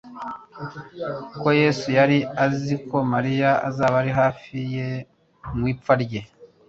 Kuko 1.29 1.49
Yesu 1.61 1.87
yari 1.97 2.17
azi 2.45 2.75
ko 2.87 2.97
Mariya 3.13 3.49
azaba 3.69 3.95
ari 4.01 4.11
hafi 4.19 4.55
ye 4.73 4.87
mu 5.57 5.63
ipfa 5.73 5.93
rye, 6.03 6.21